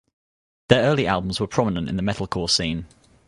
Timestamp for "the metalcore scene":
1.95-2.87